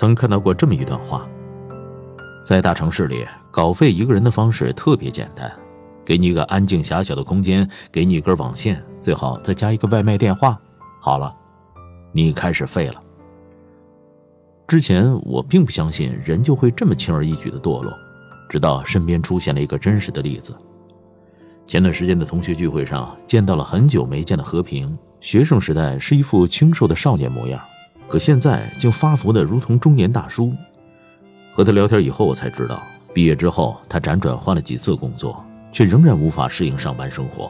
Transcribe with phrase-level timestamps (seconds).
[0.00, 1.28] 曾看到过这么一段话：
[2.42, 5.52] 在大城市里，稿费一个人的方式特别简单，
[6.06, 10.58] 给你一个安静狭小的空间，给你一根网线，最好再加一个外卖电话，
[11.02, 11.30] 好了，
[12.12, 12.94] 你开始废了。
[14.66, 17.92] 之前我并不相信人就会这么轻而易举的堕落，
[18.48, 20.56] 直到身边出现了一个真实的例子。
[21.66, 24.98] 前段时间的同学聚会上，见到了很久没见的和平。
[25.20, 27.60] 学生时代是一副清瘦的少年模样，
[28.10, 30.52] 可现在竟发福的如同中年大叔。
[31.54, 32.82] 和他聊天以后，我才知道，
[33.14, 35.40] 毕业之后他辗转换了几次工作，
[35.72, 37.48] 却仍然无法适应上班生活。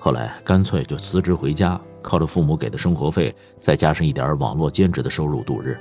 [0.00, 5.78] 后来干脆就辞职回家，靠着父母给的生活费，再加上一点网络兼职的收入度日。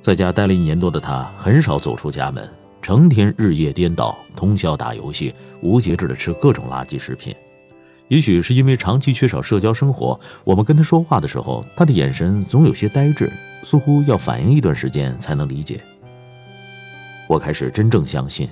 [0.00, 2.48] 在家待了一年多的他，很少走出家门。
[2.80, 7.34] 成天日夜颠倒，通宵打游戏，无节制的吃各种垃圾食品。
[8.08, 15.80] 也许是因为长期缺少社交生活，我们跟他说话的时候，他的眼神总有些呆滞，似乎要反应一段时间才能理解。
[17.26, 18.46] 我开始真正相信，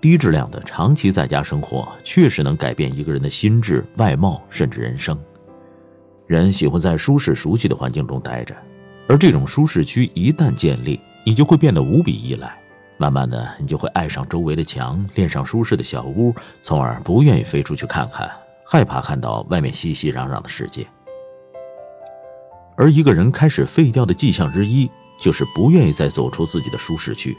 [0.00, 5.18] 低质量的长期在家生活确实能改变一个人的心智、外貌，甚至人生。
[6.28, 8.54] 人喜欢在舒适、熟悉的环境中待着，
[9.08, 12.56] 而这种舒适区一旦建立，你就会变得无比依赖。
[12.98, 16.32] 慢慢的，你就会爱上周围的墙，恋上舒适的小屋，
[16.62, 18.30] 从而不愿意飞出去看看，
[18.68, 20.86] 害怕看到外面熙熙攘攘的世界。
[22.76, 27.34] 而一个人开始废掉的迹象之一，就是不愿意再走出自己的舒适区。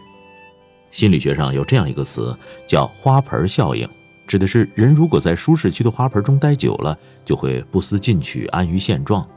[0.90, 3.88] 心理学上有这样一个词，叫“花盆效应”，
[4.26, 9.28] 指的是人如果在舒适区的花盆中待久了，就会不思进取，安于现状。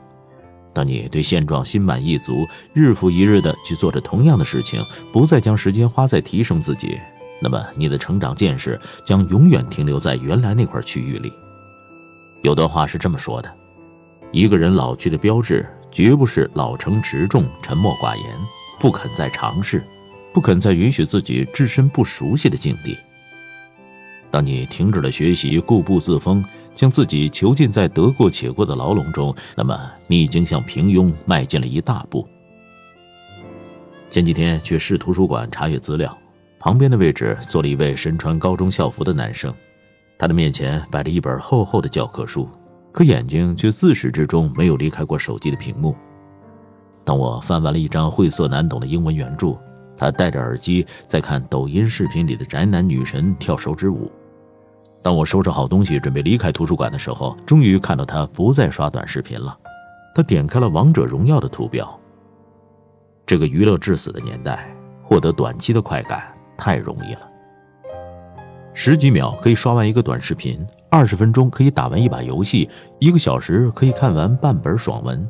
[0.73, 6.97] 当你对现状心满意足，日复一日的去做着同样的事情，不再将时间花在提升自己，
[7.41, 11.31] 那么你的成长见识将永远停留在原来那块区域里。
[12.41, 13.51] 有段话是这么说的：
[14.31, 18.25] 一个人老去的标志，绝不是老成持重、沉默寡言，
[18.79, 19.83] 不肯再尝试，
[20.33, 22.97] 不肯再允许自己置身不熟悉的境地。
[24.29, 26.43] 当你停止了学习，固步自封。
[26.73, 32.25] 将自己囚禁在得过且过的牢笼中，那么你已经向平庸迈进了一大步。
[34.09, 36.17] 前几天去市图书馆查阅资料，
[36.59, 39.53] 旁边的位置坐了一位身穿高中校服的男生，
[40.21, 42.47] 他的面前摆着一本厚厚的教科书，
[42.91, 45.95] 可眼睛却自始至终没有离开过手机的屏幕。
[47.03, 49.57] 当我翻完了一张晦涩难懂的英文原著，
[49.97, 54.11] 他戴着耳机在看抖音视频里的宅男女神跳手指舞。
[55.01, 59.57] 当我收拾好东西准备离开图书馆的时候，终于看到他不再刷短视频了。
[60.13, 61.99] 他点开了王者荣耀的图标。
[63.25, 64.71] 这个娱乐至死的年代，
[65.01, 67.30] 获得短期的快感太容易了。
[68.73, 70.59] 十几秒可以刷完一个短视频，
[70.89, 75.27] 二十分钟可以打完一把游戏，一个小时可以看完半本爽文。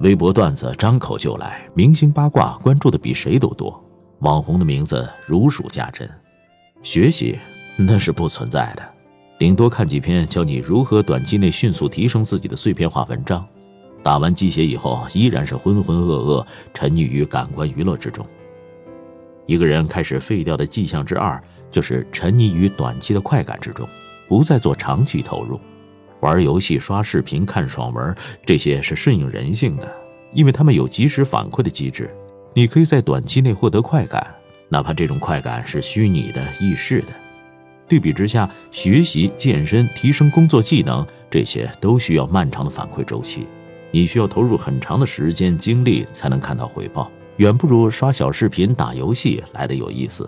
[0.00, 3.82] 微博段子张口就来，明星八卦关注的比谁都多，
[4.20, 6.08] 网红的名字如数家珍。
[6.82, 7.38] 学习。
[7.76, 8.82] 那是不存在的，
[9.36, 13.44] 顶多看几篇教你如何短期内迅速提升自己的碎片化文章，
[14.00, 18.24] 打完鸡血以后依然是浑浑噩噩，沉溺于感官娱乐之中。
[19.46, 23.88] 一个人开始废掉的迹象之二，就是沉溺于短期的快感之中，
[24.28, 25.60] 不再做长期投入。
[26.20, 28.16] 玩游戏、刷视频、看爽文，
[28.46, 29.92] 这些是顺应人性的，
[30.32, 32.08] 因为他们有及时反馈的机制，
[32.54, 34.26] 你可以在短期内获得快感，
[34.70, 37.08] 哪怕这种快感是虚拟的、易逝的。
[37.86, 43.46] 对比之下，学习、健身、提升工作技能，这些都需要漫长的反馈周期，
[43.90, 50.26] 你需要投入很长的时间精力才能看到回报，远不如刷小视频、打游戏来的有意思。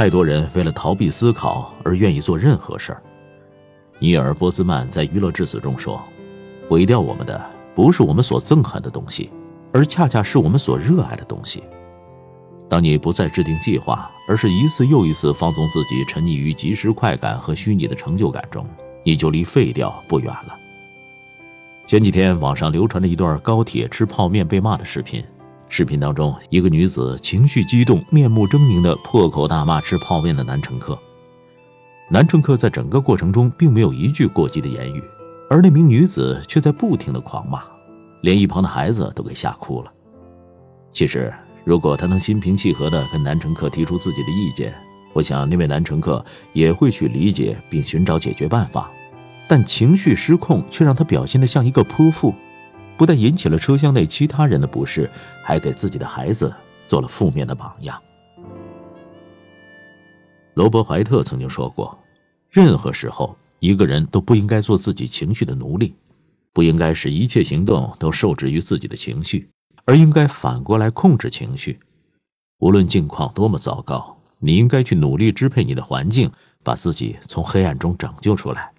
[0.00, 3.02] 太多人为了逃避思考而愿意做任何事儿。
[3.98, 6.02] 尼尔·波兹曼在《娱乐至死》中说
[6.70, 7.38] ：“毁掉我们的
[7.74, 9.28] 不是我们所憎恨的东西，
[9.74, 11.62] 而恰恰是我们所热爱的东西。”
[12.66, 18.66] 当你不再制定计划，而是一次又一次放纵自己，沉溺于即时快感和虚拟的成就感中，
[19.04, 20.56] 你就离废掉不远了。
[21.84, 25.22] 前几天网上流传着一段高铁吃泡面被骂的视频，
[25.72, 30.98] 视频当中，一个女子情绪激动、面目狰狞地破口大骂吃泡面的男乘客。
[32.10, 35.00] 男乘客在整个过程中并没有一句过激的言语，
[35.48, 37.62] 而那名女子却在不停地狂骂，
[38.20, 39.90] 连一旁的孩子都给吓哭了。
[40.92, 41.32] 其实。
[41.62, 44.74] 如果他能心平气和地跟男乘客提出自己的意见，
[45.12, 46.24] 我想那位男乘客
[46.54, 48.90] 也会去理解并寻找解决办法。
[49.46, 52.34] 但情绪失控却让他表现得像一个泼妇，
[53.00, 55.08] 不但引起了车厢内其他人的不适，
[55.42, 56.52] 还给自己的孩子
[56.86, 57.98] 做了负面的榜样。
[60.52, 61.98] 罗伯·怀特曾经说过
[62.52, 65.94] ：“任何时候，一个人都不应该做自己情绪的奴隶，
[66.52, 69.48] 不应该使一切行动都受制于自己的情绪。”
[69.86, 71.80] 而应该反过来控制情绪。
[72.58, 76.30] 无论境况多么糟糕，你应该去努力支配你的环境，
[76.62, 78.70] 把自己从黑暗中拯救出来。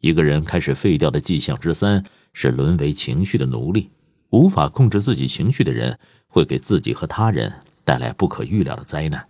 [0.00, 3.90] 一个人开始废掉的迹象之三是沦为情绪的奴隶。
[4.30, 7.50] 无法控制自己情绪的人，会给自己和他人
[7.82, 9.26] 带来不可预料的灾难。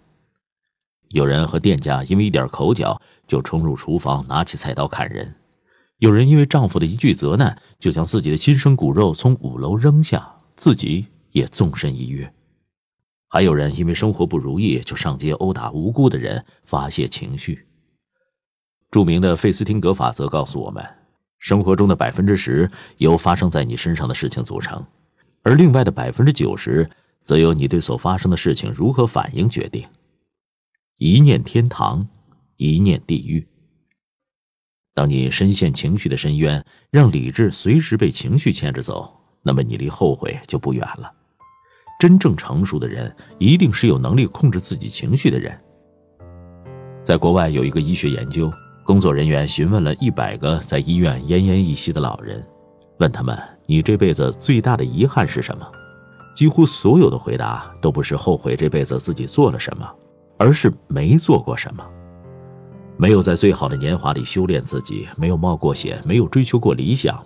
[1.11, 5.27] 有人和店家因为一点口角就冲入厨房，拿起菜刀砍人；
[5.99, 12.27] 有人因为丈夫的一句责难，就将自己的亲生骨肉从五楼扔下，自己也纵身一跃；
[13.29, 17.68] 还有人因为生活不如意，就上街殴打无辜的人，发泄情绪。
[18.91, 20.83] 著名的费斯汀格法则告诉我们：
[21.39, 24.83] 生活中的百分之十由发生在你身上的事情组成，
[25.43, 26.89] 而另外的百分之九十
[27.23, 29.85] 则由你对所发生的事情如何反应决定。
[30.97, 32.09] 一念天堂，
[32.57, 33.47] 一念地狱。
[34.95, 41.13] 当你深陷情绪的深渊，让理智随时被情绪牵着走，那么你离后悔就不远了。
[42.01, 45.57] 真正成熟的人，一定是有能力控制自己情绪的人。
[47.03, 48.51] 在国外有一个医学研究，
[48.89, 52.43] 工作人员询问了一百个在医院奄奄一息的老人，
[53.01, 53.39] 问他们
[53.69, 55.71] ：“你这辈子最大的遗憾是什么？”
[56.35, 59.87] 几乎所有的回答都不是后悔这辈子自己做了什么。
[60.39, 61.85] 而是没做过什么，
[62.97, 67.23] 没有在最好的年华里修炼自己，没有冒过险，没有追求过理想。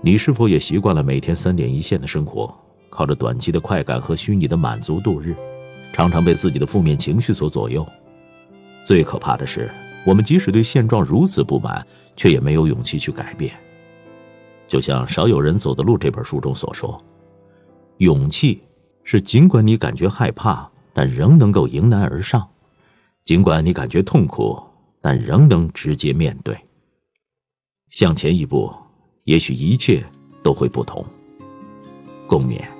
[0.00, 2.54] 你是否也习惯了每天三点一线的生活，
[2.88, 5.34] 靠着短期的快感和虚拟的满足度日，
[5.92, 7.84] 常常被自己的负面情绪所左右？
[8.84, 9.68] 最可怕的是，
[10.06, 11.86] 我们即使对现状如此不满，
[12.16, 13.54] 却也没有勇气去改变。
[14.66, 17.02] 就像《少有人走的路》这本书中所说，
[17.98, 18.62] 勇气
[19.04, 20.70] 是尽管你感觉害怕。
[20.92, 22.46] 但仍能够迎难而上，
[23.24, 24.60] 尽管你感觉痛苦，
[25.00, 26.58] 但仍能直接面对。
[27.90, 28.70] 向前一步，
[29.22, 30.04] 也许一切
[30.42, 31.06] 都会不同。
[32.26, 32.79] 共勉。